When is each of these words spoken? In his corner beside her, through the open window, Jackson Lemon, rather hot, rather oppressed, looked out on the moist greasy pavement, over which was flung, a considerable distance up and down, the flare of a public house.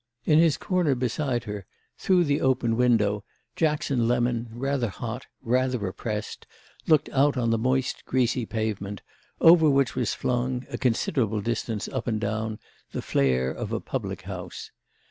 In 0.25 0.39
his 0.39 0.57
corner 0.57 0.95
beside 0.95 1.43
her, 1.43 1.67
through 1.95 2.23
the 2.23 2.41
open 2.41 2.75
window, 2.75 3.23
Jackson 3.55 4.07
Lemon, 4.07 4.49
rather 4.51 4.89
hot, 4.89 5.27
rather 5.43 5.85
oppressed, 5.85 6.47
looked 6.87 7.07
out 7.09 7.37
on 7.37 7.51
the 7.51 7.57
moist 7.59 8.03
greasy 8.05 8.47
pavement, 8.47 9.03
over 9.39 9.69
which 9.69 9.93
was 9.93 10.15
flung, 10.15 10.65
a 10.71 10.77
considerable 10.79 11.39
distance 11.41 11.87
up 11.87 12.07
and 12.07 12.19
down, 12.19 12.57
the 12.93 13.03
flare 13.03 13.51
of 13.51 13.71
a 13.71 13.79
public 13.79 14.23
house. 14.23 14.71